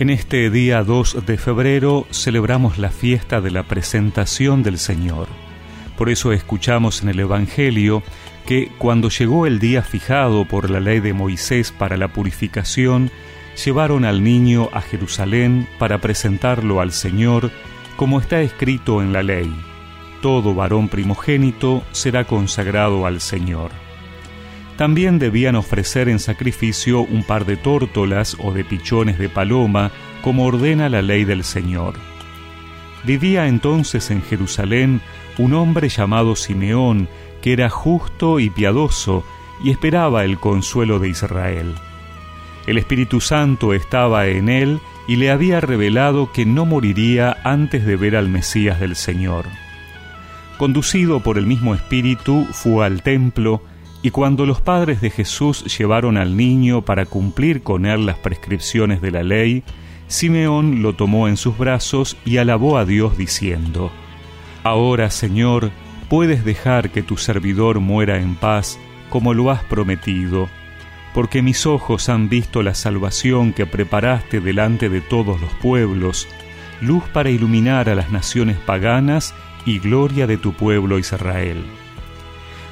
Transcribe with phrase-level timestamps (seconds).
[0.00, 5.28] En este día 2 de febrero celebramos la fiesta de la presentación del Señor.
[5.98, 8.02] Por eso escuchamos en el Evangelio
[8.46, 13.10] que cuando llegó el día fijado por la ley de Moisés para la purificación,
[13.62, 17.50] llevaron al niño a Jerusalén para presentarlo al Señor,
[17.96, 19.54] como está escrito en la ley.
[20.22, 23.70] Todo varón primogénito será consagrado al Señor.
[24.80, 29.90] También debían ofrecer en sacrificio un par de tórtolas o de pichones de paloma,
[30.22, 31.96] como ordena la ley del Señor.
[33.04, 35.02] Vivía entonces en Jerusalén
[35.36, 37.10] un hombre llamado Simeón,
[37.42, 39.22] que era justo y piadoso,
[39.62, 41.74] y esperaba el consuelo de Israel.
[42.66, 47.96] El Espíritu Santo estaba en él y le había revelado que no moriría antes de
[47.96, 49.44] ver al Mesías del Señor.
[50.56, 53.62] Conducido por el mismo Espíritu, fue al templo,
[54.02, 59.02] y cuando los padres de Jesús llevaron al niño para cumplir con él las prescripciones
[59.02, 59.62] de la ley,
[60.08, 63.92] Simeón lo tomó en sus brazos y alabó a Dios diciendo,
[64.64, 65.70] Ahora, Señor,
[66.08, 68.78] puedes dejar que tu servidor muera en paz,
[69.10, 70.48] como lo has prometido,
[71.14, 76.26] porque mis ojos han visto la salvación que preparaste delante de todos los pueblos,
[76.80, 79.34] luz para iluminar a las naciones paganas
[79.66, 81.62] y gloria de tu pueblo Israel.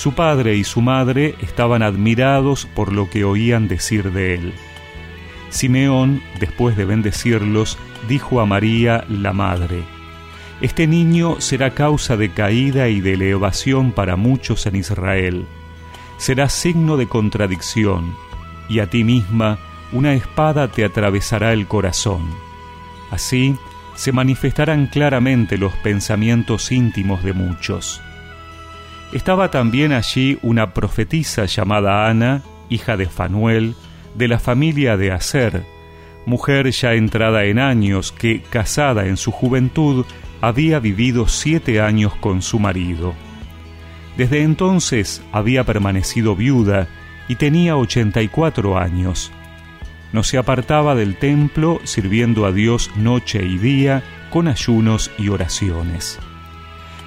[0.00, 4.54] Su padre y su madre estaban admirados por lo que oían decir de él.
[5.50, 7.76] Simeón, después de bendecirlos,
[8.08, 9.82] dijo a María, la madre,
[10.62, 15.44] Este niño será causa de caída y de elevación para muchos en Israel.
[16.16, 18.14] Será signo de contradicción,
[18.70, 19.58] y a ti misma
[19.92, 22.22] una espada te atravesará el corazón.
[23.10, 23.54] Así
[23.96, 28.00] se manifestarán claramente los pensamientos íntimos de muchos.
[29.12, 33.74] Estaba también allí una profetisa llamada Ana, hija de Fanuel,
[34.14, 35.64] de la familia de Aser,
[36.26, 40.04] mujer ya entrada en años que, casada en su juventud,
[40.40, 43.14] había vivido siete años con su marido.
[44.16, 46.86] Desde entonces había permanecido viuda
[47.26, 49.32] y tenía ochenta y cuatro años.
[50.12, 56.20] No se apartaba del templo sirviendo a Dios noche y día con ayunos y oraciones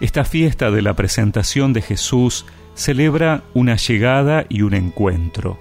[0.00, 5.58] Esta fiesta de la presentación de Jesús celebra una llegada y un encuentro.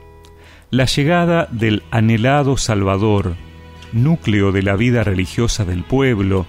[0.70, 3.36] La llegada del anhelado Salvador,
[3.94, 6.46] núcleo de la vida religiosa del pueblo,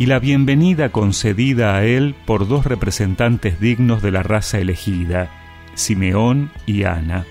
[0.00, 5.30] y la bienvenida concedida a él por dos representantes dignos de la raza elegida,
[5.74, 7.24] Simeón y Ana.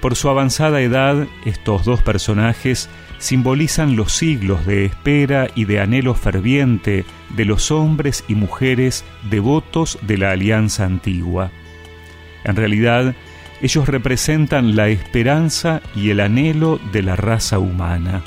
[0.00, 2.88] Por su avanzada edad, estos dos personajes
[3.18, 9.98] simbolizan los siglos de espera y de anhelo ferviente de los hombres y mujeres devotos
[10.02, 11.50] de la alianza antigua.
[12.44, 13.14] En realidad,
[13.62, 18.22] ellos representan la esperanza y el anhelo de la raza humana.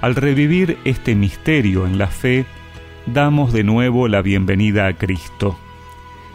[0.00, 2.46] Al revivir este misterio en la fe,
[3.06, 5.58] damos de nuevo la bienvenida a Cristo.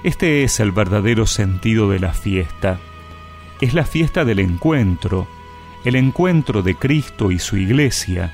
[0.04, 2.80] Este es el verdadero sentido de la fiesta.
[3.62, 5.28] Es la fiesta del encuentro,
[5.86, 8.32] el encuentro de Cristo y su Iglesia.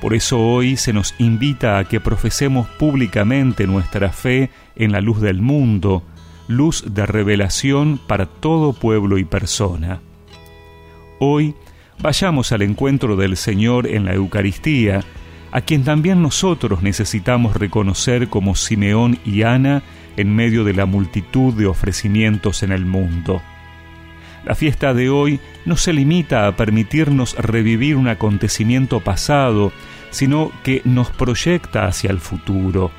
[0.00, 5.20] Por eso hoy se nos invita a que profesemos públicamente nuestra fe en la luz
[5.20, 6.02] del mundo,
[6.48, 10.00] luz de revelación para todo pueblo y persona.
[11.18, 11.54] Hoy
[12.00, 15.04] vayamos al encuentro del Señor en la Eucaristía,
[15.52, 19.82] a quien también nosotros necesitamos reconocer como Simeón y Ana
[20.16, 23.42] en medio de la multitud de ofrecimientos en el mundo.
[24.44, 29.72] La fiesta de hoy no se limita a permitirnos revivir un acontecimiento pasado,
[30.10, 32.90] sino que nos proyecta hacia el futuro.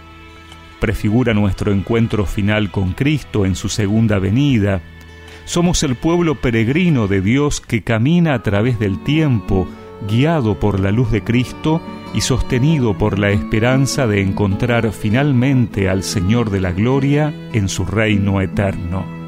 [0.80, 4.82] Prefigura nuestro encuentro final con Cristo en su segunda venida.
[5.46, 9.68] Somos el pueblo peregrino de Dios que camina a través del tiempo,
[10.08, 11.82] guiado por la luz de Cristo
[12.14, 17.86] y sostenido por la esperanza de encontrar finalmente al Señor de la Gloria en su
[17.86, 19.21] reino eterno.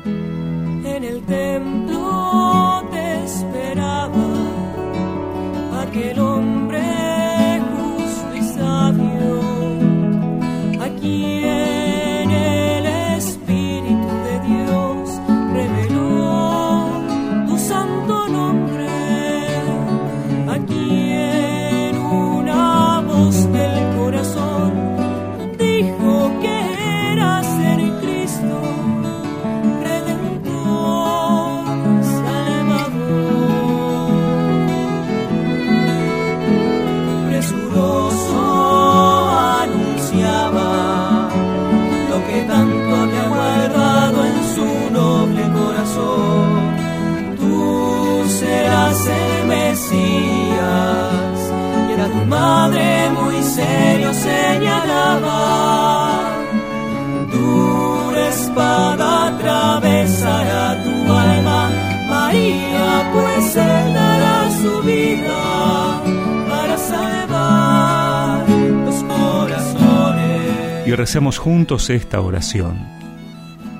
[63.13, 63.55] Pues
[66.49, 70.87] para salvar los corazones.
[70.87, 72.77] Y recemos juntos esta oración.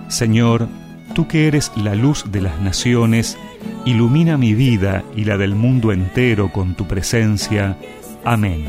[0.08, 0.70] Señor,
[1.14, 3.38] tú que eres la luz de las naciones,
[3.84, 7.76] ilumina mi vida y la del mundo entero con tu presencia.
[8.24, 8.66] Amén.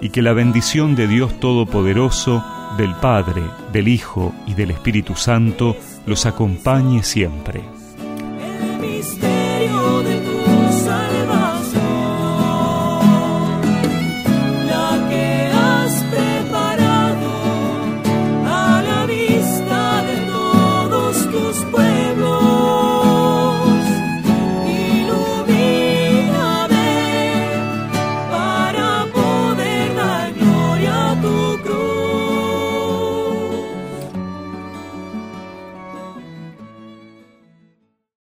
[0.00, 2.42] Y que la bendición de Dios Todopoderoso,
[2.78, 3.42] del Padre,
[3.72, 5.76] del Hijo y del Espíritu Santo,
[6.06, 7.81] los acompañe siempre.